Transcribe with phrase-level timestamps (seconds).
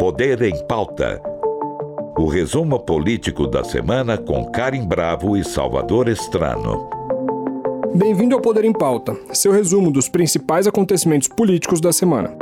[0.00, 1.20] Poder em Pauta.
[2.16, 6.88] O resumo político da semana com Karim Bravo e Salvador Estrano.
[7.94, 12.34] Bem-vindo ao Poder em Pauta, seu resumo dos principais acontecimentos políticos da semana.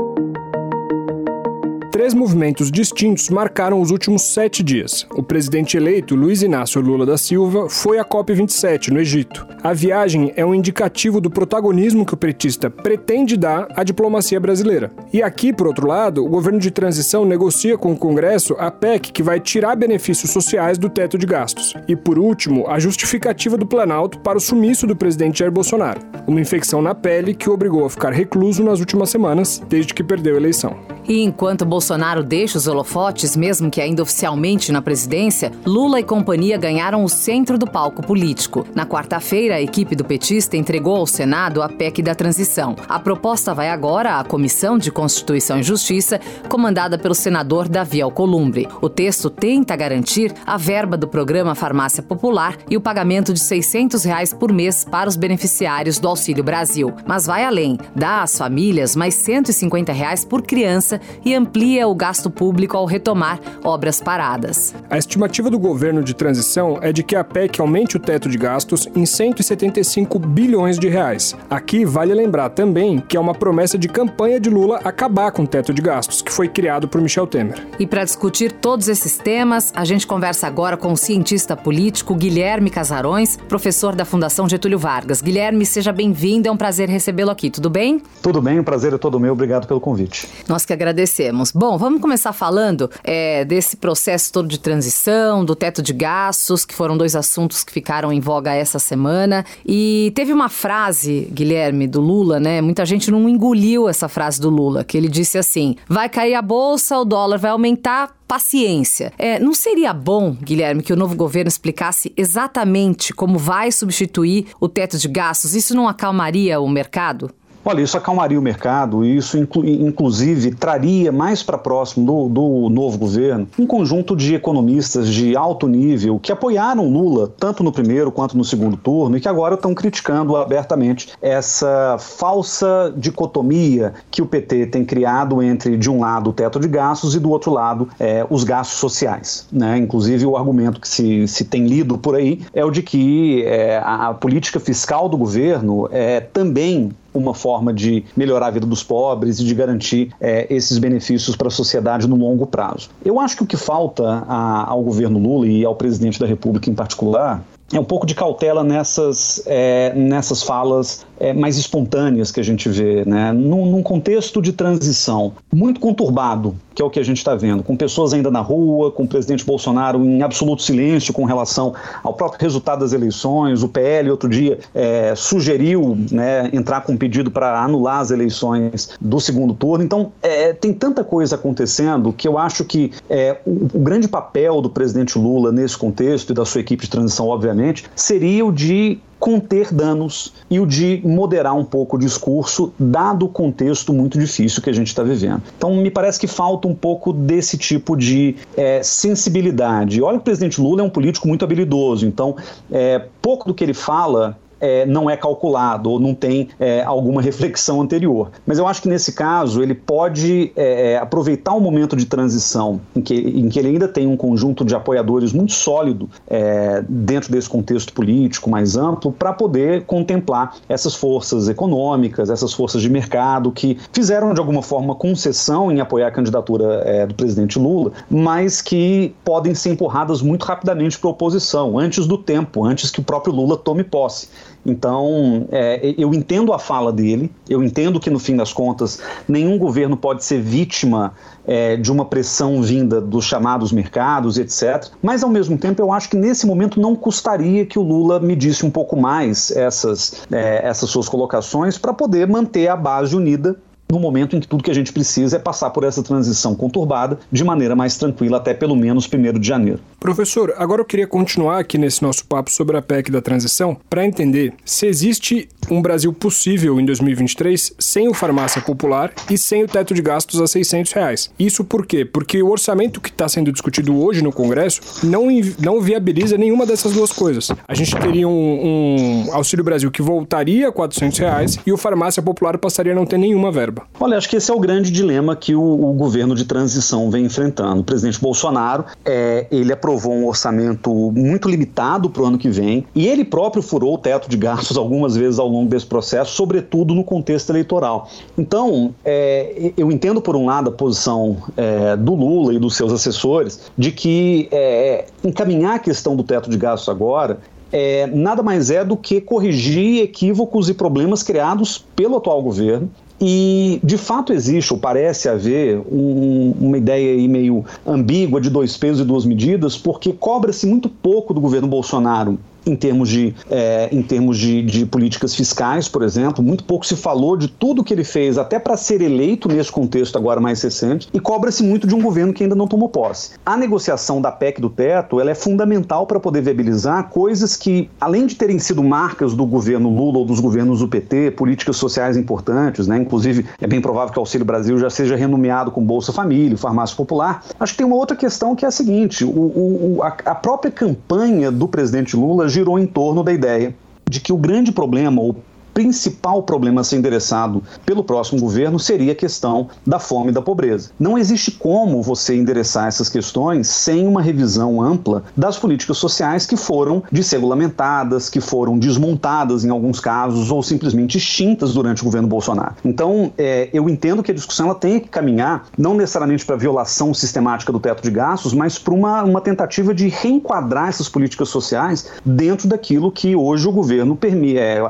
[1.90, 5.06] Três movimentos distintos marcaram os últimos sete dias.
[5.14, 9.46] O presidente eleito, Luiz Inácio Lula da Silva, foi à COP27, no Egito.
[9.62, 14.92] A viagem é um indicativo do protagonismo que o petista pretende dar à diplomacia brasileira.
[15.12, 19.10] E aqui, por outro lado, o governo de transição negocia com o Congresso a PEC
[19.10, 21.72] que vai tirar benefícios sociais do teto de gastos.
[21.88, 26.02] E, por último, a justificativa do Planalto para o sumiço do presidente Jair Bolsonaro.
[26.26, 30.04] Uma infecção na pele que o obrigou a ficar recluso nas últimas semanas, desde que
[30.04, 30.97] perdeu a eleição.
[31.08, 36.58] E enquanto Bolsonaro deixa os holofotes, mesmo que ainda oficialmente na presidência, Lula e companhia
[36.58, 38.66] ganharam o centro do palco político.
[38.74, 42.76] Na quarta-feira, a equipe do petista entregou ao Senado a PEC da transição.
[42.86, 48.68] A proposta vai agora à Comissão de Constituição e Justiça, comandada pelo senador Davi Alcolumbre.
[48.82, 54.04] O texto tenta garantir a verba do programa Farmácia Popular e o pagamento de 600
[54.04, 56.92] reais por mês para os beneficiários do Auxílio Brasil.
[57.06, 62.30] Mas vai além, dá às famílias mais 150 reais por criança e amplia o gasto
[62.30, 64.74] público ao retomar obras paradas.
[64.90, 68.38] A estimativa do governo de transição é de que a PEC aumente o teto de
[68.38, 71.36] gastos em 175 bilhões de reais.
[71.48, 75.46] Aqui vale lembrar também que é uma promessa de campanha de Lula acabar com o
[75.46, 77.66] teto de gastos, que foi criado por Michel Temer.
[77.78, 82.70] E para discutir todos esses temas, a gente conversa agora com o cientista político Guilherme
[82.70, 85.20] Casarões, professor da Fundação Getúlio Vargas.
[85.20, 88.02] Guilherme, seja bem-vindo, é um prazer recebê-lo aqui, tudo bem?
[88.22, 90.28] Tudo bem, o prazer é todo meu, obrigado pelo convite.
[90.48, 91.52] Nós que agradecemos agradecemos.
[91.52, 96.74] Bom, vamos começar falando é, desse processo todo de transição, do teto de gastos, que
[96.74, 99.44] foram dois assuntos que ficaram em voga essa semana.
[99.66, 102.60] E teve uma frase, Guilherme, do Lula, né?
[102.60, 106.42] Muita gente não engoliu essa frase do Lula, que ele disse assim: vai cair a
[106.42, 109.12] bolsa, o dólar vai aumentar, paciência.
[109.18, 114.68] É, não seria bom, Guilherme, que o novo governo explicasse exatamente como vai substituir o
[114.68, 115.54] teto de gastos?
[115.54, 117.30] Isso não acalmaria o mercado?
[117.68, 122.70] Olha, isso acalmaria o mercado e isso, inclu inclusive, traria mais para próximo do, do,
[122.70, 128.10] novo governo um conjunto de economistas de alto nível que apoiaram Lula tanto no primeiro
[128.10, 134.26] quanto no segundo turno e que agora estão criticando abertamente essa falsa dicotomia que o
[134.26, 137.86] PT tem criado entre, de um lado, o teto de gastos e, do outro lado,
[138.00, 139.46] é, os gastos sociais.
[139.52, 139.76] Né?
[139.76, 143.78] Inclusive, o argumento que se, se tem lido por aí é o de que é,
[143.84, 149.38] a política fiscal do governo é também uma forma de melhorar a vida dos pobres
[149.38, 152.90] e de garantir é, esses benefícios para a sociedade no longo prazo.
[153.04, 156.70] Eu acho que o que falta a, ao governo Lula e ao presidente da República
[156.70, 157.42] em particular
[157.72, 162.68] é um pouco de cautela nessas, é, nessas falas é, mais espontâneas que a gente
[162.68, 163.32] vê, né?
[163.32, 167.62] Num, num, contexto de transição muito conturbado, que é o que a gente está vendo,
[167.62, 172.14] com pessoas ainda na rua, com o presidente Bolsonaro em absoluto silêncio com relação ao
[172.14, 173.62] próprio resultado das eleições.
[173.62, 178.90] O PL, outro dia, é, sugeriu né, entrar com um pedido para anular as eleições
[179.00, 179.84] do segundo turno.
[179.84, 184.62] Então, é, tem tanta coisa acontecendo que eu acho que é, o, o grande papel
[184.62, 187.57] do presidente Lula nesse contexto e da sua equipe de transição, obviamente,
[187.94, 193.28] seria o de conter danos e o de moderar um pouco o discurso, dado o
[193.28, 195.42] contexto muito difícil que a gente está vivendo.
[195.56, 200.00] Então, me parece que falta um pouco desse tipo de é, sensibilidade.
[200.00, 202.36] Olha, o presidente Lula é um político muito habilidoso, então,
[202.70, 207.22] é, pouco do que ele fala é, não é calculado ou não tem é, alguma
[207.22, 208.30] reflexão anterior.
[208.46, 212.80] Mas eu acho que nesse caso ele pode é, é aproveitar um momento de transição
[212.94, 217.30] em que, em que ele ainda tem um conjunto de apoiadores muito sólido é, dentro
[217.30, 223.52] desse contexto político mais amplo para poder contemplar essas forças econômicas, essas forças de mercado
[223.52, 228.60] que fizeram de alguma forma concessão em apoiar a candidatura é, do presidente Lula, mas
[228.60, 233.02] que podem ser empurradas muito rapidamente para a oposição, antes do tempo, antes que o
[233.02, 234.28] próprio Lula tome posse.
[234.68, 239.56] Então, é, eu entendo a fala dele, eu entendo que, no fim das contas, nenhum
[239.56, 241.14] governo pode ser vítima
[241.46, 244.90] é, de uma pressão vinda dos chamados mercados, etc.
[245.02, 248.66] Mas, ao mesmo tempo, eu acho que nesse momento não custaria que o Lula medisse
[248.66, 253.56] um pouco mais essas, é, essas suas colocações para poder manter a base unida
[253.90, 257.18] no momento em que tudo que a gente precisa é passar por essa transição conturbada
[257.30, 259.80] de maneira mais tranquila, até pelo menos 1 de janeiro.
[259.98, 264.04] Professor, agora eu queria continuar aqui nesse nosso papo sobre a PEC da transição para
[264.04, 269.68] entender se existe um Brasil possível em 2023 sem o farmácia popular e sem o
[269.68, 271.30] teto de gastos a 600 reais.
[271.38, 272.04] Isso por quê?
[272.04, 275.26] Porque o orçamento que está sendo discutido hoje no Congresso não,
[275.58, 277.50] não viabiliza nenhuma dessas duas coisas.
[277.66, 282.22] A gente teria um, um Auxílio Brasil que voltaria a 400 reais e o farmácia
[282.22, 283.77] popular passaria a não ter nenhuma verba.
[284.00, 287.24] Olha, acho que esse é o grande dilema que o, o governo de transição vem
[287.24, 287.80] enfrentando.
[287.80, 292.86] O presidente Bolsonaro, é, ele aprovou um orçamento muito limitado para o ano que vem
[292.94, 296.94] e ele próprio furou o teto de gastos algumas vezes ao longo desse processo, sobretudo
[296.94, 298.08] no contexto eleitoral.
[298.36, 302.92] Então, é, eu entendo, por um lado, a posição é, do Lula e dos seus
[302.92, 307.38] assessores de que é, encaminhar a questão do teto de gastos agora
[307.72, 312.90] é, nada mais é do que corrigir equívocos e problemas criados pelo atual governo.
[313.20, 319.00] E de fato existe, ou parece haver, um, uma ideia meio ambígua de dois pesos
[319.00, 322.38] e duas medidas, porque cobra-se muito pouco do governo Bolsonaro
[322.68, 326.42] em termos, de, é, em termos de, de, políticas fiscais, por exemplo.
[326.42, 330.16] Muito pouco se falou de tudo que ele fez, até para ser eleito nesse contexto
[330.16, 333.32] agora mais recente, e cobra-se muito de um governo que ainda não tomou posse.
[333.44, 338.26] A negociação da PEC do teto ela é fundamental para poder viabilizar coisas que, além
[338.26, 342.86] de terem sido marcas do governo Lula ou dos governos do PT, políticas sociais importantes,
[342.86, 342.98] né?
[342.98, 346.96] inclusive é bem provável que o Auxílio Brasil já seja renomeado com Bolsa Família, Farmácia
[346.96, 347.42] Popular.
[347.58, 350.70] Acho que tem uma outra questão que é a seguinte: o, o, a, a própria
[350.70, 353.74] campanha do presidente Lula girou em torno da ideia
[354.08, 355.36] de que o grande problema, ou
[355.78, 360.42] principal problema a ser endereçado pelo próximo governo seria a questão da fome e da
[360.42, 360.90] pobreza.
[360.98, 366.56] Não existe como você endereçar essas questões sem uma revisão ampla das políticas sociais que
[366.56, 372.74] foram desregulamentadas, que foram desmontadas em alguns casos ou simplesmente extintas durante o governo Bolsonaro.
[372.84, 377.14] Então, é, eu entendo que a discussão ela tem que caminhar não necessariamente para violação
[377.14, 382.10] sistemática do teto de gastos, mas para uma, uma tentativa de reenquadrar essas políticas sociais
[382.24, 384.82] dentro daquilo que hoje o governo permite, é,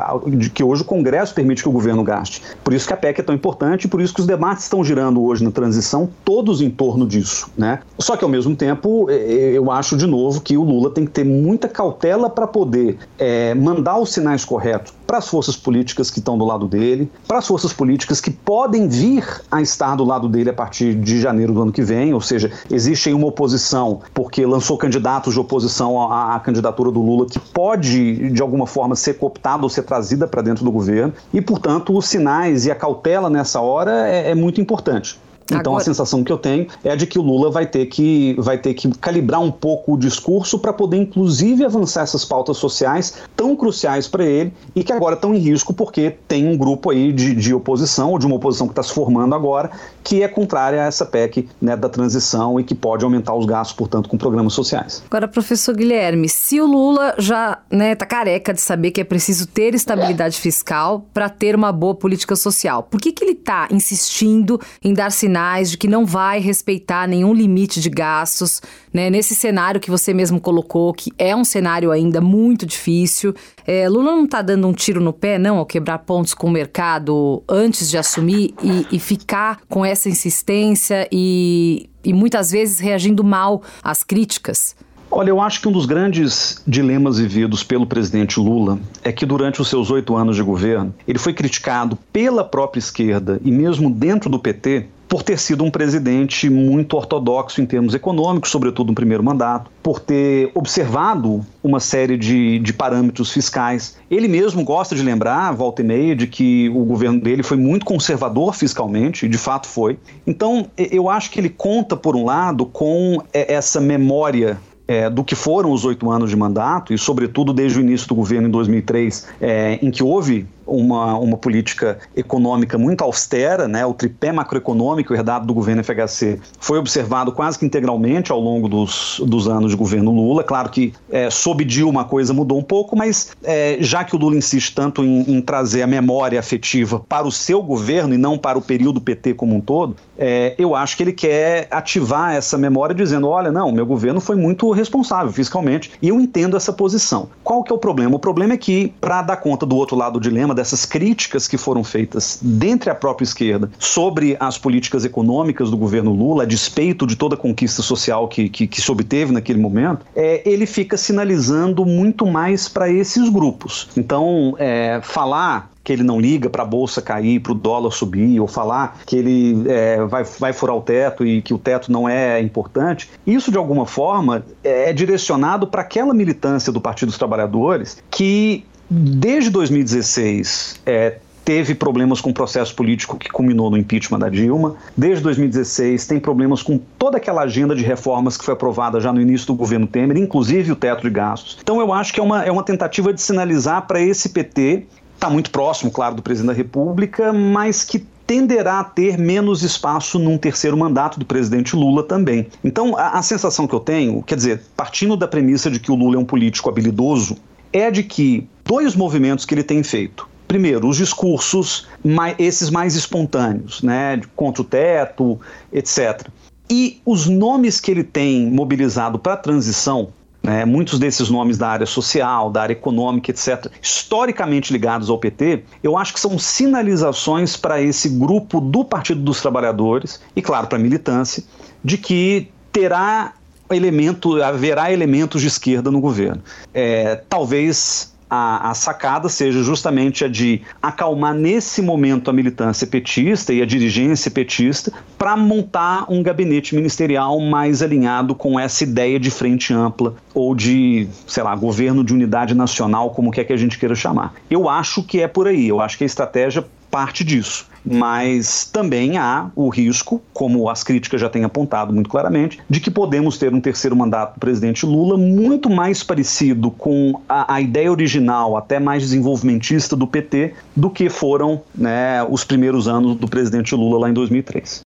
[0.55, 2.43] que hoje hoje o Congresso permite que o governo gaste.
[2.63, 4.85] Por isso que a PEC é tão importante e por isso que os debates estão
[4.85, 7.51] girando hoje na transição, todos em torno disso.
[7.57, 7.81] Né?
[7.99, 11.05] Só que, ao mesmo tempo, é, é, eu acho de novo que o Lula tem
[11.05, 16.11] que ter muita cautela para poder é, mandar os sinais corretos para as forças políticas
[16.11, 20.05] que estão do lado dele, para as forças políticas que podem vir a estar do
[20.05, 24.01] lado dele a partir de janeiro do ano que vem, ou seja, existe uma oposição,
[24.13, 28.95] porque lançou candidatos de oposição à, à candidatura do Lula, que pode, de alguma forma,
[28.95, 32.75] ser cooptada ou ser trazida para dentro do governo, e, portanto, os sinais e a
[32.75, 35.19] cautela nessa hora é, é muito importante.
[35.49, 35.83] Então Agora...
[35.83, 38.75] a sensação que eu tenho é de que o Lula vai ter que, vai ter
[38.75, 44.07] que calibrar um pouco o discurso para poder, inclusive, avançar essas pautas sociais tão cruciais
[44.07, 47.55] para ele e que agora estão em risco porque tem um grupo aí de, de
[47.55, 49.71] oposição, ou de uma oposição que está se formando agora,
[50.05, 53.77] que é contrária a essa PEC né, da transição e que pode aumentar os gastos,
[53.77, 55.03] portanto, com programas sociais.
[55.07, 59.05] Agora, professor Guilherme, se o Lula já está né, tá careca de saber que é
[59.05, 63.69] preciso ter estabilidade fiscal para ter uma boa política social, por que, que ele está
[63.71, 65.38] insistindo em dar sinais?
[65.39, 68.61] Sinais de que não vai respeitar nenhum limite de gastos,
[68.93, 69.09] né?
[69.09, 73.35] Nesse cenário que você mesmo colocou, que é um cenário ainda muito difícil.
[73.67, 76.51] É, Lula não está dando um tiro no pé, não, ao quebrar pontos com o
[76.51, 83.23] mercado antes de assumir e, e ficar com essa insistência e, e muitas vezes reagindo
[83.23, 84.75] mal às críticas.
[85.11, 89.63] Olha, eu acho que um dos grandes dilemas vividos pelo presidente Lula é que durante
[89.63, 94.29] os seus oito anos de governo, ele foi criticado pela própria esquerda e mesmo dentro
[94.29, 99.25] do PT por ter sido um presidente muito ortodoxo em termos econômicos, sobretudo no primeiro
[99.25, 103.97] mandato, por ter observado uma série de, de parâmetros fiscais.
[104.11, 107.87] Ele mesmo gosta de lembrar, volta e meia, de que o governo dele foi muito
[107.87, 109.99] conservador fiscalmente, e de fato foi.
[110.27, 115.23] Então, eu acho que ele conta, por um lado, com é, essa memória é, do
[115.23, 118.51] que foram os oito anos de mandato, e sobretudo desde o início do governo em
[118.51, 123.85] 2003, é, em que houve uma, uma política econômica muito austera, né?
[123.87, 129.21] o tripé macroeconômico herdado do governo FHC foi observado quase que integralmente ao longo dos,
[129.27, 130.45] dos anos de governo Lula.
[130.45, 134.19] Claro que é, sob Dilma a coisa mudou um pouco, mas é, já que o
[134.19, 138.37] Lula insiste tanto em, em, trazer a memória afetiva para o seu governo e não
[138.37, 142.59] para o período PT como um todo, é, eu acho que ele quer ativar essa
[142.59, 147.29] memória dizendo, olha, não, meu governo foi muito responsável fiscalmente e eu entendo essa posição.
[147.45, 148.17] Qual que é o problema?
[148.17, 151.59] O problema é que, para dar conta do outro lado do dilema, dessas críticas que
[151.59, 157.07] foram feitas dentre a própria esquerda sobre as políticas econômicas do governo Lula, a despeito
[157.07, 160.97] de toda a conquista social que, que, que se obteve naquele momento, é, ele fica
[160.97, 163.89] sinalizando muito mais para esses grupos.
[163.97, 168.39] Então, é, falar que ele não liga para a bolsa cair, para o dólar subir,
[168.39, 172.07] ou falar que ele é, vai, vai furar o teto e que o teto não
[172.07, 178.03] é importante, isso de alguma forma é direcionado para aquela militância do Partido dos Trabalhadores
[178.11, 181.19] que Desde 2016, é,
[181.49, 184.77] teve problemas com o processo político que culminou no impeachment da Dilma.
[184.95, 189.19] Desde 2016 tem problemas com toda aquela agenda de reformas que foi aprovada já no
[189.19, 191.59] início do governo Temer, inclusive o teto de gastos.
[191.63, 194.87] Então eu acho que é uma, é uma tentativa de sinalizar para esse PT,
[195.19, 200.19] está muito próximo, claro, do presidente da República, mas que tenderá a ter menos espaço
[200.19, 202.47] num terceiro mandato do presidente Lula também.
[202.63, 205.95] Então, a, a sensação que eu tenho, quer dizer, partindo da premissa de que o
[205.95, 207.37] Lula é um político habilidoso,
[207.73, 210.29] é de que dois movimentos que ele tem feito.
[210.47, 215.41] Primeiro, os discursos, mais, esses mais espontâneos, né, contra o teto,
[215.73, 216.29] etc.
[216.71, 220.11] E os nomes que ele tem mobilizado para a transição,
[220.43, 225.65] né, muitos desses nomes da área social, da área econômica, etc., historicamente ligados ao PT,
[225.83, 230.79] eu acho que são sinalizações para esse grupo do Partido dos Trabalhadores e, claro, para
[230.79, 231.43] a militância,
[231.85, 233.35] de que terá
[233.71, 236.43] elemento, haverá elementos de esquerda no governo.
[236.73, 243.53] É, talvez a, a, sacada seja justamente a de acalmar nesse momento a militância petista
[243.53, 249.31] e a dirigência petista para montar um gabinete ministerial mais alinhado com essa ideia de
[249.31, 253.79] frente ampla ou de, sei lá, governo de unidade nacional, como quer que a gente
[253.79, 254.35] queira chamar.
[254.51, 259.17] Eu acho que é por aí, eu acho que a estratégia parte disso mas também
[259.17, 263.53] há o risco, como as críticas já têm apontado muito claramente, de que podemos ter
[263.55, 268.79] um terceiro mandato do presidente Lula muito mais parecido com a, a ideia original, até
[268.79, 274.11] mais desenvolvimentista do PT, do que foram né, os primeiros anos do presidente Lula lá
[274.11, 274.81] em 2003.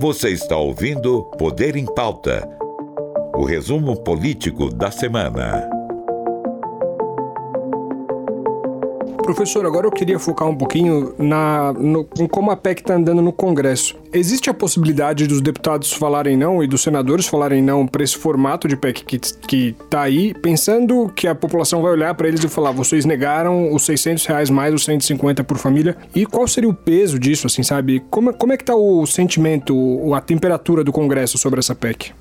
[0.00, 2.48] Você está ouvindo Poder em Pauta
[3.34, 5.77] o resumo político da semana.
[9.28, 13.20] Professor, agora eu queria focar um pouquinho na, no, em como a PEC está andando
[13.20, 13.94] no Congresso.
[14.10, 18.66] Existe a possibilidade dos deputados falarem não e dos senadores falarem não para esse formato
[18.66, 22.48] de PEC que, que tá aí, pensando que a população vai olhar para eles e
[22.48, 25.94] falar: vocês negaram os 600 reais mais os 150 por família?
[26.14, 28.02] E qual seria o peso disso, assim, sabe?
[28.08, 32.12] Como, como é que tá o sentimento, a temperatura do Congresso sobre essa PEC?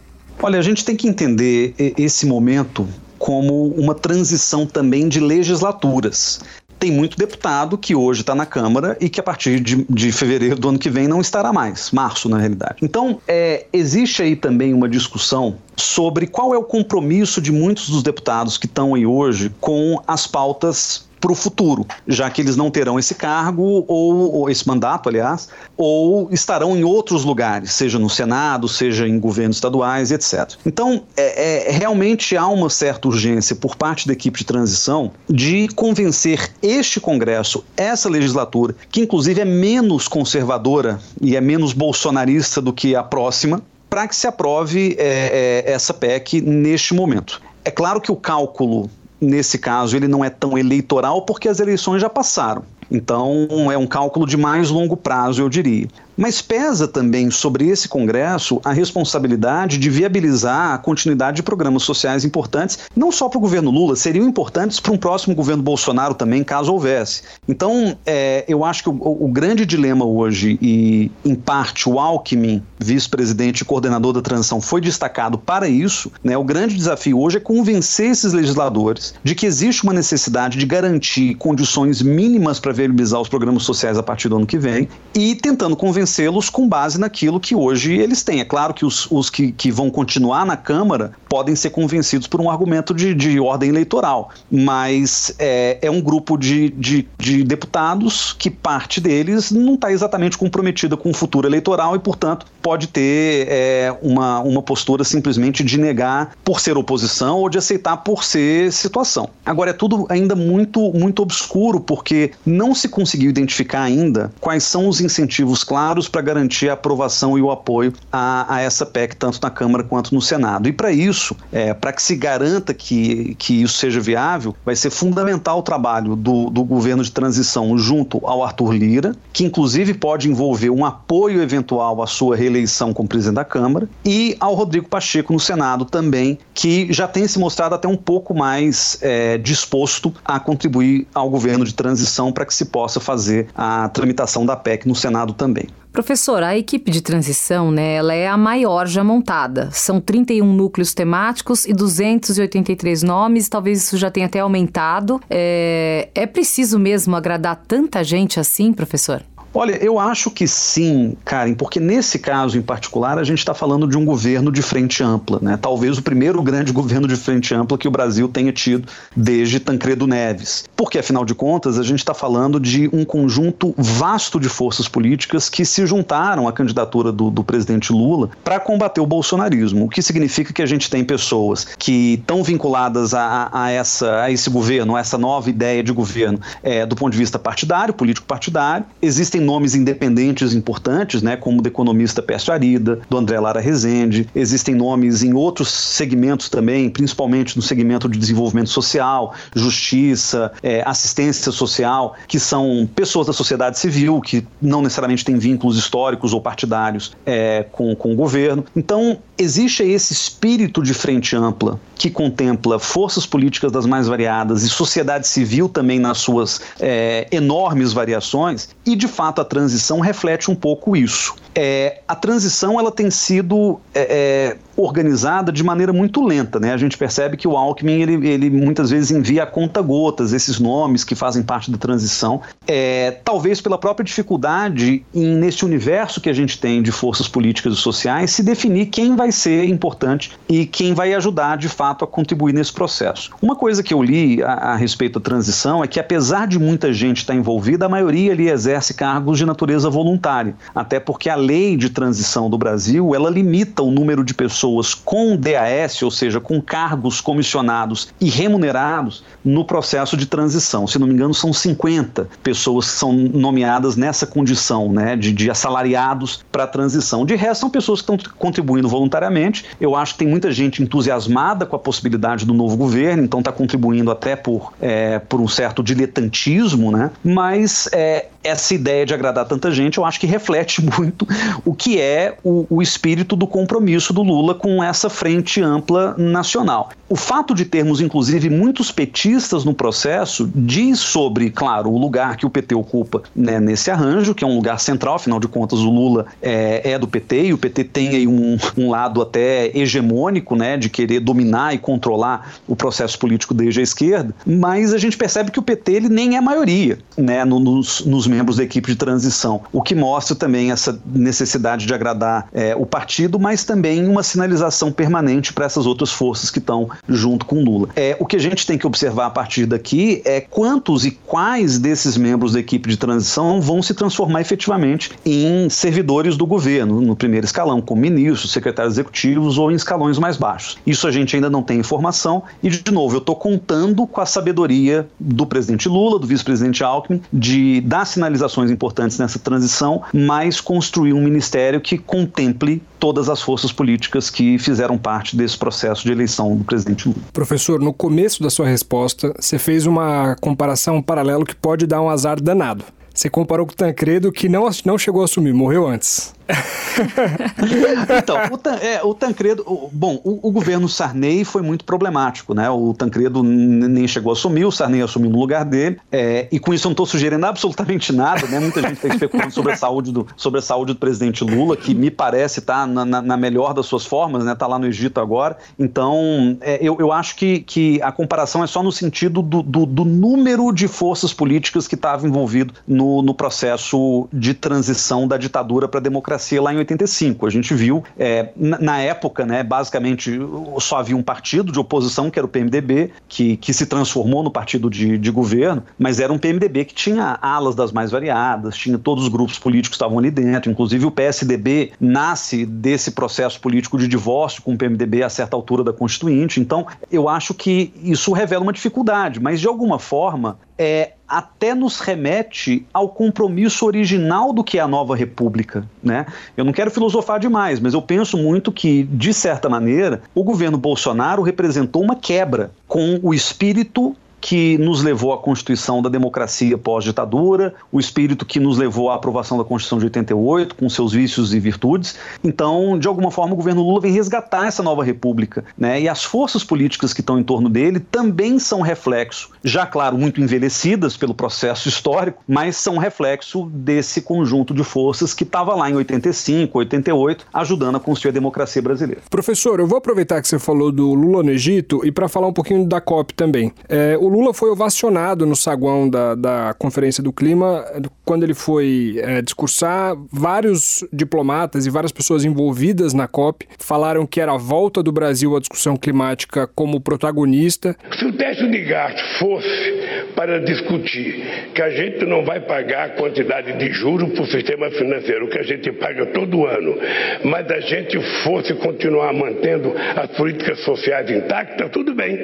[0.43, 2.85] Olha, a gente tem que entender esse momento
[3.17, 6.41] como uma transição também de legislaturas
[6.79, 10.55] tem muito deputado que hoje está na Câmara e que a partir de, de, fevereiro
[10.55, 12.75] do ano que vem não estará mais, março na realidade.
[12.81, 18.03] Então, é, existe aí também uma discussão sobre qual é o compromisso de muitos dos
[18.03, 22.69] deputados que estão aí hoje com as pautas para o futuro, já que eles não
[22.69, 28.09] terão esse cargo ou, ou, esse mandato, aliás, ou estarão em outros lugares, seja no
[28.09, 30.53] Senado, seja em governos estaduais, etc.
[30.65, 35.67] Então, é, é, realmente há uma certa urgência por parte da equipe de transição de
[35.69, 42.73] convencer este Congresso, essa legislatura, que inclusive é menos conservadora e é menos bolsonarista do
[42.73, 47.41] que a próxima, para que se aprove é, é, essa PEC neste momento.
[47.63, 52.01] É claro que o cálculo nesse caso, ele não é tão eleitoral porque as eleições
[52.01, 52.63] já passaram.
[52.89, 55.87] Então, é um cálculo de mais longo prazo, eu diria.
[56.17, 62.25] Mas pesa também sobre esse Congresso a responsabilidade de viabilizar a continuidade de programas sociais
[62.25, 66.43] importantes, não só para o governo Lula, seriam importantes para um próximo governo Bolsonaro também,
[66.43, 67.21] caso houvesse.
[67.47, 68.95] Então, é, eu acho que o,
[69.25, 74.81] o, grande dilema hoje, e em parte o Alckmin, vice-presidente e coordenador da transição, foi
[74.81, 79.83] destacado para isso, né, o grande desafio hoje é convencer esses legisladores de que existe
[79.83, 84.47] uma necessidade de garantir condições mínimas para viabilizar os programas sociais a partir do ano
[84.47, 88.39] que vem e tentando convencer convencê-los com base naquilo que hoje eles têm.
[88.39, 92.39] É claro que os, os que, que vão continuar na Câmara podem ser convencidos por
[92.39, 98.33] um argumento de, de ordem eleitoral, mas é, é um grupo de, de, de deputados
[98.33, 103.47] que parte deles não está exatamente comprometida com o futuro eleitoral e, portanto, pode ter
[103.49, 108.71] é, uma, uma postura simplesmente de negar por ser oposição ou de aceitar por ser
[108.71, 109.29] situação.
[109.45, 114.87] Agora, é tudo ainda muito, muito obscuro, porque não se conseguiu identificar ainda quais são
[114.87, 119.39] os incentivos claros para garantir a aprovação e o apoio a, a, essa PEC, tanto
[119.41, 120.67] na Câmara quanto no Senado.
[120.67, 124.89] E para isso, é, para que se garanta que, que isso seja viável, vai ser
[124.89, 130.29] fundamental o trabalho do, do governo de transição junto ao Arthur Lira, que inclusive pode
[130.29, 135.31] envolver um apoio eventual à sua reeleição como presidente da Câmara, e ao Rodrigo Pacheco
[135.31, 140.39] no Senado também, que já tem se mostrado até um pouco mais é, disposto a
[140.39, 144.95] contribuir ao governo de transição para que se possa fazer a tramitação da PEC no
[144.95, 145.67] Senado também.
[145.91, 149.69] Professor, a equipe de transição, né, ela é a maior já montada.
[149.71, 155.19] São 31 núcleos temáticos e 283 nomes, talvez isso já tenha até aumentado.
[155.29, 159.23] É, é preciso mesmo agradar tanta gente assim, professor?
[159.53, 163.87] Olha, eu acho que sim, Karen, porque nesse caso em particular a gente está falando
[163.87, 165.57] de um governo de frente ampla, né?
[165.59, 170.05] Talvez o primeiro grande governo de frente ampla que o Brasil tenha tido desde Tancredo
[170.05, 170.65] Neves.
[170.75, 175.49] Porque, afinal de contas, a gente está falando de um conjunto vasto de forças políticas
[175.49, 179.85] que se juntaram à candidatura do, do presidente Lula para combater o bolsonarismo.
[179.85, 184.31] O que significa que a gente tem pessoas que estão vinculadas a, a, essa, a
[184.31, 188.27] esse governo, a essa nova ideia de governo, é, do ponto de vista partidário, político
[188.27, 188.85] partidário.
[189.01, 194.27] Existem nomes independentes importantes, né, como do economista Pércio Arida, do André Lara Rezende.
[194.35, 201.49] Existem nomes em outros segmentos também, principalmente no segmento de desenvolvimento social, justiça, é, assistência
[201.49, 207.13] social, que são pessoas da sociedade civil, que não necessariamente têm vínculos históricos ou partidários
[207.25, 208.65] é, com, com o governo.
[208.75, 214.69] Então, existe esse espírito de frente ampla que contempla forças políticas das mais variadas e
[214.69, 220.55] sociedade civil também nas suas é, enormes variações, e de fato a transição reflete um
[220.55, 221.35] pouco isso.
[221.55, 226.59] É, a transição ela tem sido é, é organizada de maneira muito lenta.
[226.59, 226.71] Né?
[226.71, 230.59] A gente percebe que o Alckmin ele, ele muitas vezes envia a conta gotas esses
[230.59, 236.29] nomes que fazem parte da transição, é, talvez pela própria dificuldade em, nesse universo que
[236.29, 240.65] a gente tem de forças políticas e sociais, se definir quem vai ser importante e
[240.65, 243.31] quem vai ajudar de fato a contribuir nesse processo.
[243.41, 246.93] Uma coisa que eu li a, a respeito da transição é que, apesar de muita
[246.93, 251.75] gente estar envolvida, a maioria ali exerce cargos de natureza voluntária, até porque a lei
[251.75, 256.39] de transição do Brasil ela limita o número de pessoas pessoas com DAS, ou seja,
[256.39, 260.85] com cargos comissionados e remunerados no processo de transição.
[260.85, 265.49] Se não me engano, são 50 pessoas que são nomeadas nessa condição, né, de, de
[265.49, 267.25] assalariados para a transição.
[267.25, 269.65] De resto, são pessoas que estão contribuindo voluntariamente.
[269.79, 273.51] Eu acho que tem muita gente entusiasmada com a possibilidade do novo governo, então está
[273.51, 277.11] contribuindo até por, é, por um certo diletantismo, né?
[277.23, 281.27] Mas é, essa ideia de agradar tanta gente, eu acho que reflete muito
[281.65, 286.89] o que é o, o espírito do compromisso do Lula com essa frente ampla nacional.
[287.09, 292.45] O fato de termos, inclusive, muitos petistas no processo diz sobre, claro, o lugar que
[292.45, 295.89] o PT ocupa né, nesse arranjo, que é um lugar central, afinal de contas, o
[295.89, 300.55] Lula é, é do PT e o PT tem aí um, um, lado até hegemônico,
[300.55, 305.17] né, de querer dominar e controlar o processo político desde a esquerda, mas a gente
[305.17, 308.95] percebe que o PT ele nem é maioria né, nos, nos membros da equipe de
[308.95, 314.21] transição, o que mostra também essa necessidade de agradar é, o partido, mas também uma
[314.21, 317.89] sinalização permanente para essas outras forças que estão junto com Lula.
[317.95, 321.79] É, o que a gente tem que observar a partir daqui é quantos e quais
[321.79, 327.15] desses membros da equipe de transição vão se transformar efetivamente em servidores do governo, no
[327.15, 330.77] primeiro escalão, como ministros, secretários executivos ou em escalões mais baixos.
[330.85, 334.25] Isso a gente ainda não tem informação e, de novo, eu estou contando com a
[334.25, 341.13] sabedoria do presidente Lula, do vice-presidente Alckmin, de dar sinalizações importantes nessa transição, mas construir
[341.13, 346.55] um ministério que contemple todas as forças políticas que fizeram parte desse processo de eleição
[346.55, 347.21] do presidente Lula.
[347.31, 352.01] Professor, no começo da sua resposta, você fez uma comparação, um paralelo que pode dar
[352.01, 352.83] um azar danado.
[353.13, 356.36] Você comparou com o Tancredo, que não, não chegou a assumir, morreu antes.
[358.19, 359.63] então, o, é, o Tancredo.
[359.65, 362.69] O, bom, o, o, governo Sarney foi muito problemático, né?
[362.69, 365.99] O Tancredo nem chegou a assumir, o Sarney assumiu no lugar dele.
[366.11, 368.59] É, e com isso eu não estou sugerindo absolutamente nada, né?
[368.59, 371.93] Muita gente está especulando sobre a, saúde do, sobre a saúde do presidente Lula, que
[371.93, 374.53] me parece tá na, na, na, melhor das suas formas, né?
[374.53, 375.57] Está lá no Egito agora.
[375.77, 379.85] Então, é, eu, eu acho que, que a comparação é só no sentido do, do,
[379.85, 385.87] do número de forças políticas que estavam envolvido no, no processo de transição da ditadura
[385.87, 387.45] para a democracia democracia lá em 85.
[387.45, 390.39] A gente viu, é, na, na, época, né, basicamente
[390.79, 394.51] só havia um partido de oposição, que era o PMDB, que, que se transformou no
[394.51, 398.97] partido de, de governo, mas era um PMDB que tinha alas das mais variadas, tinha
[398.97, 403.97] todos os grupos políticos que estavam ali dentro, inclusive o PSDB nasce desse processo político
[403.97, 406.59] de divórcio com o PMDB a certa altura da Constituinte.
[406.59, 411.99] Então, eu acho que isso revela uma dificuldade, mas de alguma forma, é, até nos
[411.99, 416.25] remete ao compromisso original do que é a nova república, né?
[416.55, 420.77] Eu não quero filosofar demais, mas eu penso muito que, de certa maneira, o governo
[420.77, 427.73] Bolsonaro representou uma quebra com o espírito que nos levou à constituição da democracia pós-ditadura,
[427.91, 431.59] o espírito que nos levou à aprovação da Constituição de 88, com seus vícios e
[431.59, 432.17] virtudes.
[432.43, 435.63] Então, de alguma forma, o governo Lula vem resgatar essa nova república.
[435.77, 436.01] Né?
[436.01, 440.41] E as forças políticas que estão em torno dele também são reflexo, já claro, muito
[440.41, 445.95] envelhecidas pelo processo histórico, mas são reflexo desse conjunto de forças que estava lá em
[445.95, 449.21] 85, 88, ajudando a construir a democracia brasileira.
[449.29, 452.53] Professor, eu vou aproveitar que você falou do Lula no Egito e para falar um
[452.53, 453.71] pouquinho da COP também.
[453.89, 457.85] É, o Lula foi ovacionado no saguão da, da Conferência do Clima
[458.25, 460.15] quando ele foi é, discursar.
[460.31, 465.55] Vários diplomatas e várias pessoas envolvidas na COP falaram que era a volta do Brasil
[465.55, 467.95] à discussão climática como protagonista.
[468.19, 473.09] Se o teste de gasto fosse para discutir que a gente não vai pagar a
[473.09, 476.97] quantidade de juros para o sistema financeiro que a gente paga todo ano,
[477.45, 482.37] mas a gente fosse continuar mantendo as políticas sociais intactas, tudo bem.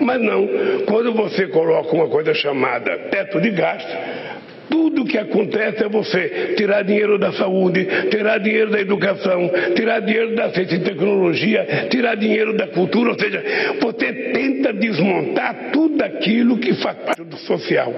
[0.00, 0.48] Mas não,
[0.86, 3.96] quando você coloca uma coisa chamada teto de gasto,
[4.70, 10.34] tudo que acontece é você tirar dinheiro da saúde, tirar dinheiro da educação, tirar dinheiro
[10.34, 13.42] da ciência e tecnologia, tirar dinheiro da cultura, ou seja,
[13.80, 17.94] você tenta desmontar tudo aquilo que faz parte do social.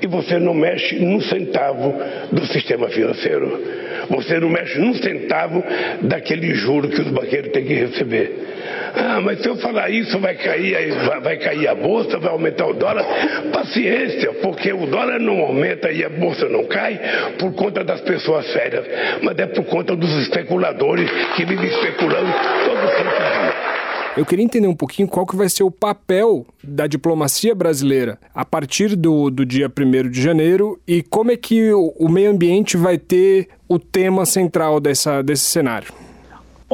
[0.00, 1.94] E você não mexe num centavo
[2.32, 3.62] do sistema financeiro.
[4.10, 5.62] Você não mexe num centavo
[6.02, 8.51] daquele juro que os banqueiros têm que receber.
[8.94, 10.76] Ah, mas se eu falar isso, vai cair,
[11.22, 13.04] vai cair a bolsa, vai aumentar o dólar.
[13.52, 17.00] Paciência, porque o dólar não aumenta e a bolsa não cai
[17.38, 18.84] por conta das pessoas sérias,
[19.22, 22.30] mas é por conta dos especuladores que vivem especulando
[22.64, 23.72] todo santo dia.
[24.14, 28.44] Eu queria entender um pouquinho qual que vai ser o papel da diplomacia brasileira a
[28.44, 32.76] partir do, do dia 1 de janeiro e como é que o, o meio ambiente
[32.76, 35.94] vai ter o tema central dessa, desse cenário.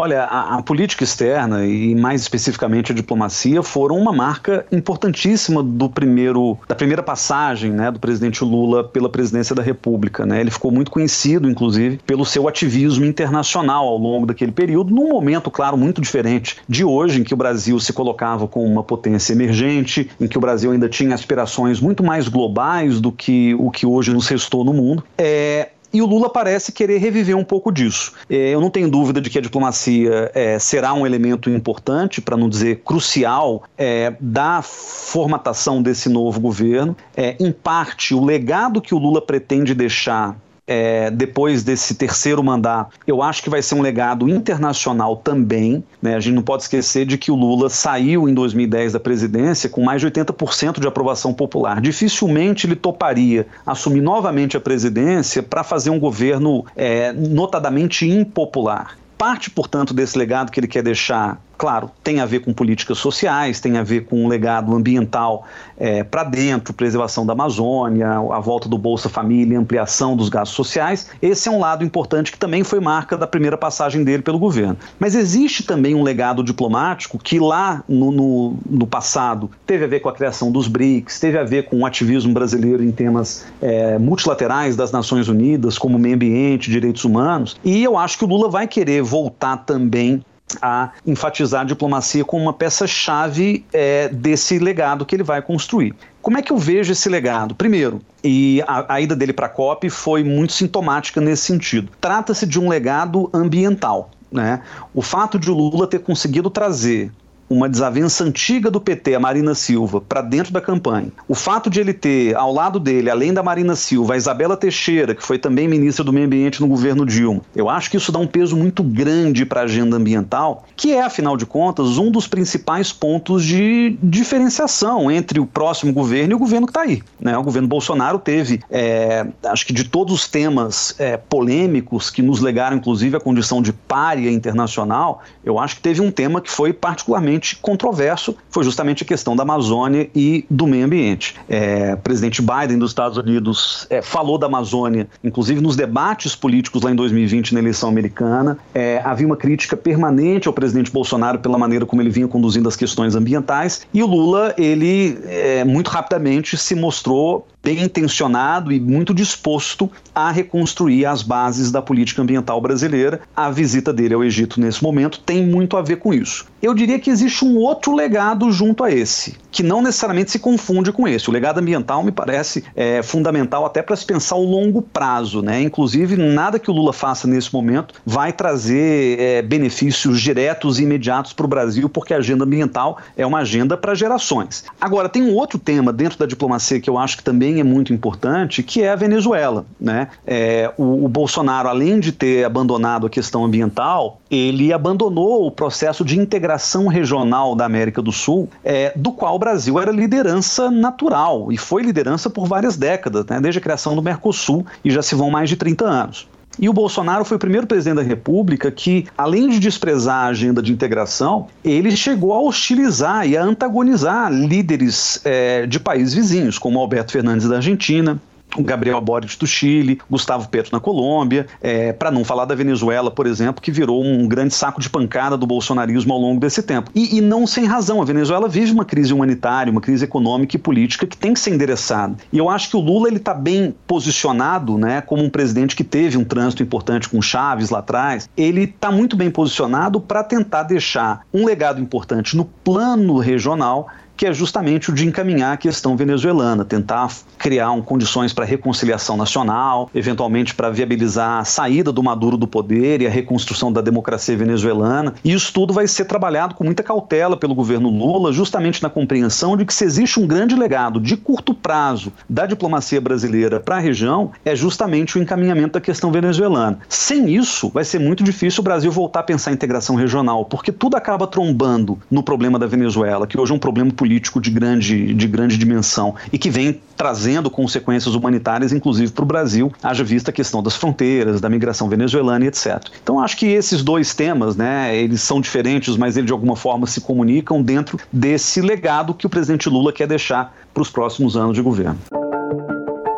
[0.00, 5.90] Olha, a, a, política externa e mais especificamente a diplomacia foram uma marca importantíssima do
[5.90, 10.24] primeiro, da primeira passagem, né, do presidente Lula pela presidência da República.
[10.24, 10.40] Né?
[10.40, 15.50] Ele ficou muito conhecido, inclusive, pelo seu ativismo internacional ao longo daquele período, num momento,
[15.50, 20.08] claro, muito diferente de hoje, em que o Brasil se colocava como uma potência emergente,
[20.20, 24.14] em que o Brasil ainda tinha aspirações muito mais globais do que o que hoje
[24.14, 25.02] nos restou no mundo.
[25.18, 28.12] É, e o Lula parece querer reviver um pouco disso.
[28.28, 32.36] É, eu não tenho dúvida de que a diplomacia é, será um elemento importante, para
[32.36, 36.96] não dizer crucial, é, da formatação desse novo governo.
[37.16, 40.36] É, em parte, o legado que o Lula pretende deixar
[40.68, 45.82] é, depois desse terceiro mandato, eu acho que vai ser um legado internacional também.
[46.02, 46.14] Né?
[46.14, 49.82] A gente não pode esquecer de que o Lula saiu em 2010 da presidência com
[49.82, 51.80] mais de 80% de aprovação popular.
[51.80, 58.98] Dificilmente ele toparia assumir novamente a presidência para fazer um governo é, notadamente impopular.
[59.16, 63.60] Parte, portanto, desse legado que ele quer deixar claro, tem a ver com políticas sociais,
[63.60, 65.44] tem a ver com um legado ambiental
[65.76, 71.10] é, para dentro, preservação da Amazônia, a volta do Bolsa Família, ampliação dos gastos sociais.
[71.20, 74.76] Esse é um lado importante que também foi marca da primeira passagem dele pelo governo.
[75.00, 80.00] Mas existe também um legado diplomático que lá no, no, no passado teve a ver
[80.00, 83.98] com a criação dos BRICS, teve a ver com o ativismo brasileiro em temas é,
[83.98, 87.56] multilaterais das Nações Unidas, como meio ambiente, direitos humanos.
[87.64, 90.22] E eu acho que o Lula vai querer voltar também
[90.62, 95.94] a enfatizar a diplomacia como uma peça-chave é, desse legado que ele vai construir.
[96.22, 97.54] Como é que eu vejo esse legado?
[97.54, 101.90] Primeiro, e a, a ida dele para a COP foi muito sintomática nesse sentido.
[102.00, 104.10] Trata-se de um legado ambiental.
[104.30, 104.60] Né?
[104.92, 107.10] O fato de o Lula ter conseguido trazer
[107.48, 111.10] uma desavença antiga do PT, a Marina Silva, para dentro da campanha.
[111.26, 115.14] O fato de ele ter ao lado dele, além da Marina Silva, a Isabela Teixeira,
[115.14, 118.18] que foi também ministra do Meio Ambiente no governo Dilma, eu acho que isso dá
[118.18, 122.26] um peso muito grande para a agenda ambiental, que é, afinal de contas, um dos
[122.26, 127.02] principais pontos de diferenciação entre o próximo governo e o governo que está aí.
[127.20, 127.36] Né?
[127.36, 132.40] O governo Bolsonaro teve, é, acho que de todos os temas é, polêmicos que nos
[132.40, 136.72] legaram, inclusive, a condição de párea internacional, eu acho que teve um tema que foi
[136.72, 141.34] particularmente controverso foi justamente a questão da Amazônia e do meio ambiente.
[141.48, 146.82] É, o presidente Biden dos Estados Unidos é, falou da Amazônia, inclusive nos debates políticos
[146.82, 148.58] lá em 2020 na eleição americana.
[148.74, 152.76] É, havia uma crítica permanente ao presidente Bolsonaro pela maneira como ele vinha conduzindo as
[152.76, 159.12] questões ambientais e o Lula, ele é, muito rapidamente se mostrou bem intencionado e muito
[159.12, 163.20] disposto a reconstruir as bases da política ambiental brasileira.
[163.34, 166.46] A visita dele ao Egito nesse momento tem muito a ver com isso.
[166.62, 170.92] Eu diria que existe um outro legado junto a esse, que não necessariamente se confunde
[170.92, 171.28] com esse.
[171.28, 175.60] O legado ambiental me parece é, fundamental até para se pensar o longo prazo, né?
[175.60, 181.32] Inclusive, nada que o Lula faça nesse momento vai trazer é, benefícios diretos e imediatos
[181.32, 184.64] para o Brasil, porque a agenda ambiental é uma agenda para gerações.
[184.80, 187.92] Agora, tem um outro tema dentro da diplomacia que eu acho que também é muito
[187.92, 190.06] importante, que é a Venezuela, né?
[190.24, 196.04] É, o, o Bolsonaro, além de ter abandonado a questão ambiental, ele abandonou o processo
[196.04, 201.50] de integração regional da América do Sul, é, do qual o Brasil era liderança natural
[201.50, 205.14] e foi liderança por várias décadas, né, desde a criação do Mercosul e já se
[205.14, 206.28] vão mais de 30 anos.
[206.58, 210.60] E o Bolsonaro foi o primeiro presidente da República que, além de desprezar a agenda
[210.60, 216.80] de integração, ele chegou a hostilizar e a antagonizar líderes é, de países vizinhos, como
[216.80, 218.20] Alberto Fernandes da Argentina,
[218.58, 223.26] Gabriel Boric do Chile, Gustavo Petro na Colômbia, é, para não falar da Venezuela, por
[223.26, 226.90] exemplo, que virou um grande saco de pancada do bolsonarismo ao longo desse tempo.
[226.94, 230.58] E, e não sem razão, a Venezuela vive uma crise humanitária, uma crise econômica e
[230.58, 232.16] política que tem que ser endereçada.
[232.32, 235.84] E eu acho que o Lula ele está bem posicionado, né, como um presidente que
[235.84, 238.28] teve um trânsito importante com Chaves lá atrás.
[238.36, 244.26] Ele está muito bem posicionado para tentar deixar um legado importante no plano regional que
[244.26, 249.88] é justamente o de encaminhar a questão venezuelana, tentar criar um, condições para reconciliação nacional,
[249.94, 255.14] eventualmente para viabilizar a saída do Maduro do poder e a reconstrução da democracia venezuelana.
[255.22, 259.56] E isso tudo vai ser trabalhado com muita cautela pelo governo Lula, justamente na compreensão
[259.56, 263.80] de que se existe um grande legado de curto prazo da diplomacia brasileira para a
[263.80, 266.80] região, é justamente o encaminhamento da questão venezuelana.
[266.88, 270.72] Sem isso, vai ser muito difícil o Brasil voltar a pensar em integração regional, porque
[270.72, 274.50] tudo acaba trombando no problema da Venezuela, que hoje é um problema político político de
[274.50, 280.02] grande, de grande dimensão e que vem trazendo consequências humanitárias, inclusive para o Brasil, haja
[280.02, 282.88] vista a questão das fronteiras, da migração venezuelana e etc.
[283.02, 286.86] Então acho que esses dois temas, né, eles são diferentes, mas eles de alguma forma
[286.86, 291.54] se comunicam dentro desse legado que o presidente Lula quer deixar para os próximos anos
[291.54, 291.98] de governo.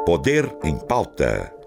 [0.05, 1.60] Poder em pauta.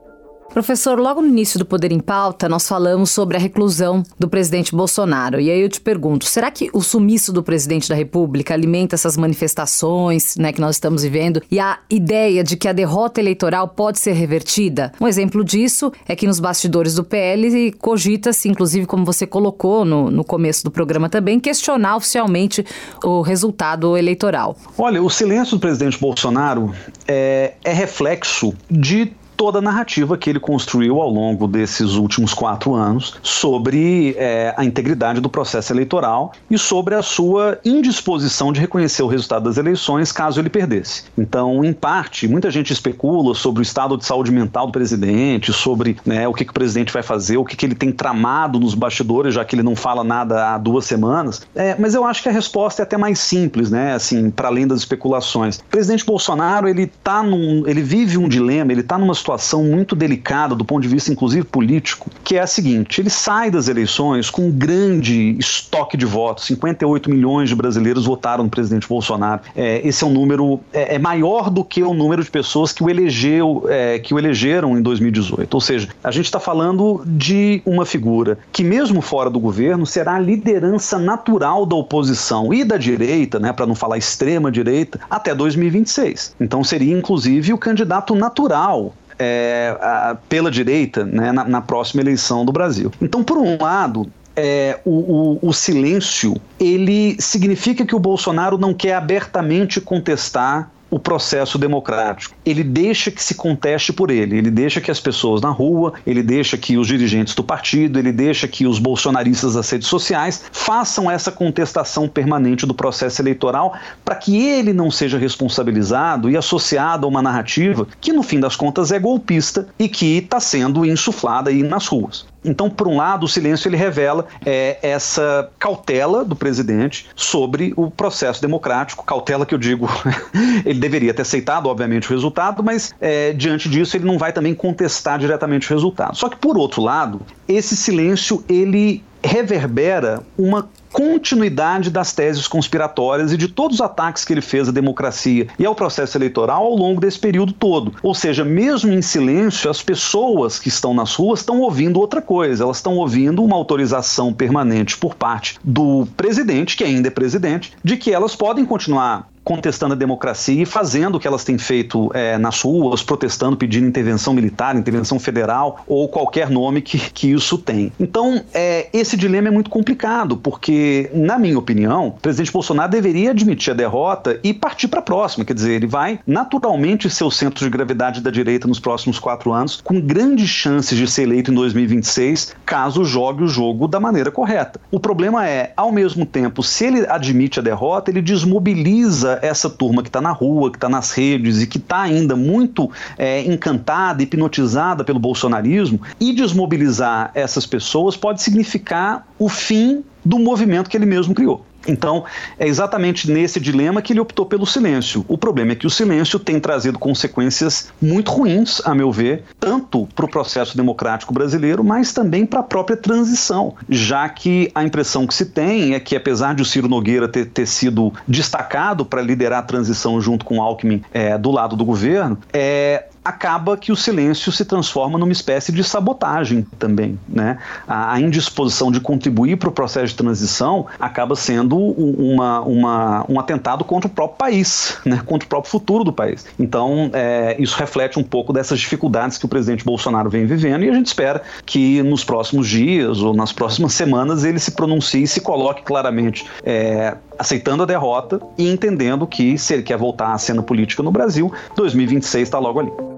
[0.54, 4.76] Professor, logo no início do Poder em Pauta, nós falamos sobre a reclusão do presidente
[4.76, 5.40] Bolsonaro.
[5.40, 9.18] E aí eu te pergunto: será que o sumiço do presidente da República alimenta essas
[9.18, 13.98] manifestações né, que nós estamos vivendo e a ideia de que a derrota eleitoral pode
[13.98, 14.92] ser revertida?
[15.02, 20.12] Um exemplo disso é que nos bastidores do PL cogita-se, inclusive, como você colocou no,
[20.12, 22.64] no começo do programa também, questionar oficialmente
[23.04, 24.56] o resultado eleitoral.
[24.78, 26.72] Olha, o silêncio do presidente Bolsonaro
[27.08, 32.74] é, é reflexo de toda a narrativa que ele construiu ao longo desses últimos quatro
[32.74, 39.04] anos sobre é, a integridade do processo eleitoral e sobre a sua indisposição de reconhecer
[39.04, 41.06] o resultado das eleições caso ele perdesse.
[41.18, 45.98] Então, em parte, muita gente especula sobre o estado de saúde mental do presidente, sobre
[46.06, 48.74] né, o que, que, o presidente vai fazer, o que, que ele tem tramado nos
[48.74, 51.42] bastidores, já que ele não fala nada há duas semanas.
[51.56, 53.94] É, mas eu acho que a resposta é até mais simples, né?
[53.94, 55.58] Assim, para além das especulações.
[55.58, 59.96] O presidente Bolsonaro ele tá num, ele vive um dilema, ele está numa situação muito
[59.96, 64.30] delicada do ponto de vista, inclusive, político, que é a seguinte: ele sai das eleições
[64.30, 66.46] com um grande estoque de votos.
[66.46, 69.42] 58 milhões de brasileiros votaram no presidente Bolsonaro.
[69.56, 72.84] É, esse é um número é, é, maior do que o número de pessoas que
[72.84, 75.54] o elegeu, é, que o elegeram em 2018.
[75.54, 80.16] Ou seja, a gente está falando de uma figura que, mesmo fora do governo, será
[80.16, 85.34] a liderança natural da oposição e da direita, né, para não falar extrema direita, até
[85.34, 86.36] 2026.
[86.40, 92.44] Então seria, inclusive, o candidato natural é, a, pela direita né, na, na, próxima eleição
[92.46, 92.92] do Brasil.
[93.02, 98.74] Então, por um lado, é, o, o, o, silêncio ele significa que o Bolsonaro não
[98.74, 102.36] quer abertamente contestar o processo democrático.
[102.46, 106.22] Ele deixa que se conteste por ele, ele deixa que as pessoas na rua, ele
[106.22, 111.10] deixa que os dirigentes do partido, ele deixa que os bolsonaristas das redes sociais façam
[111.10, 113.76] essa contestação permanente do processo eleitoral
[114.06, 118.56] para que ele não seja responsabilizado e associado a uma narrativa que, no fim das
[118.56, 122.33] contas, é golpista e que está sendo insuflada aí nas ruas.
[122.44, 127.90] Então, por um lado, o silêncio ele revela é, essa cautela do presidente sobre o
[127.90, 129.90] processo democrático, cautela que eu digo,
[130.66, 134.54] ele deveria ter aceitado, obviamente, o resultado, mas é, diante disso ele não vai também
[134.54, 136.16] contestar diretamente o resultado.
[136.16, 143.38] Só que, por outro lado, esse silêncio ele reverbera uma continuidade das teses conspiratórias e
[143.38, 147.02] de todos os ataques que ele fez à democracia e ao processo eleitoral ao longo
[147.02, 147.96] desse período todo.
[148.04, 152.64] Ou seja, mesmo em silêncio, as pessoas que estão nas ruas estão ouvindo outra coisa,
[152.64, 157.98] elas estão ouvindo uma autorização permanente por parte do presidente, que ainda é presidente, de
[157.98, 162.38] que elas podem continuar contestando a democracia e fazendo o que elas têm feito é,
[162.38, 167.92] nas ruas, protestando, pedindo intervenção militar, intervenção federal ou qualquer nome que, que isso tem.
[168.00, 173.32] Então, é, esse dilema é muito complicado, porque, na minha opinião, o presidente Bolsonaro deveria
[173.32, 175.46] admitir a derrota e partir para a próxima.
[175.46, 179.52] Quer dizer, ele vai naturalmente ser o centro de gravidade da direita nos próximos quatro
[179.52, 184.32] anos, com grandes chances de ser eleito em 2026, caso jogue o jogo da maneira
[184.32, 184.80] correta.
[184.92, 190.02] O problema é, ao mesmo tempo, se ele admite a derrota, ele desmobiliza essa turma
[190.02, 194.22] que está na rua, que está nas redes e que está ainda muito é, encantada,
[194.22, 201.06] hipnotizada pelo bolsonarismo, e desmobilizar essas pessoas pode significar o fim do movimento que ele
[201.06, 201.66] mesmo criou.
[201.88, 202.24] Então,
[202.58, 205.26] é exatamente nesse dilema que ele optou pelo silêncio.
[205.28, 210.08] O problema é que o silêncio tem trazido consequências muito ruins, a meu ver, tanto
[210.16, 215.28] para o processo democrático brasileiro, mas também para a própria transição, já que a impressão
[215.28, 219.22] que se tem é que, apesar de o Ciro Nogueira ter, ter sido destacado para
[219.22, 223.92] liderar a transição junto com o Alckmin é, do lado do governo, é, acaba que
[223.92, 227.20] o silêncio se transforma numa espécie de sabotagem também.
[227.28, 227.58] Né?
[227.88, 233.40] A, a indisposição de contribuir para o processo de transição acaba sendo uma, uma, um
[233.40, 235.22] atentado contra o próprio país, né?
[235.26, 236.46] contra o próprio futuro do país.
[236.60, 240.90] Então, é, isso reflete um pouco dessas dificuldades que o presidente Bolsonaro vem vivendo e
[240.90, 245.28] a gente espera que nos próximos dias ou nas próximas semanas ele se pronuncie e
[245.28, 250.38] se coloque claramente é, aceitando a derrota e entendendo que se ele quer voltar à
[250.38, 253.13] cena política no Brasil, 2026 está logo ali.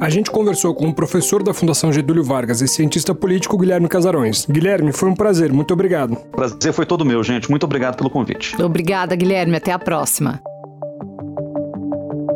[0.00, 4.46] A gente conversou com o professor da Fundação Getúlio Vargas e cientista político Guilherme Casarões.
[4.46, 6.16] Guilherme, foi um prazer, muito obrigado.
[6.30, 7.50] Prazer foi todo meu, gente.
[7.50, 8.60] Muito obrigado pelo convite.
[8.62, 9.56] Obrigada, Guilherme.
[9.56, 10.40] Até a próxima.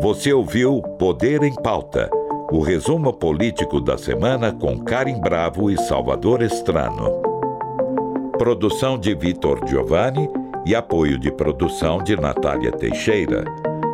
[0.01, 2.11] Você ouviu Poder em Pauta,
[2.51, 7.23] o resumo político da semana com Karim Bravo e Salvador Estrano.
[8.37, 10.29] Produção de Vitor Giovanni
[10.67, 13.45] e apoio de produção de Natália Teixeira.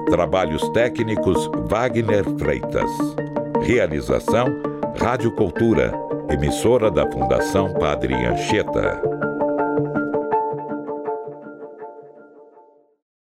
[0.08, 2.90] Trabalhos técnicos Wagner Freitas.
[3.62, 4.46] Realização
[4.98, 5.92] Rádio Cultura,
[6.30, 9.27] emissora da Fundação Padre Anchieta.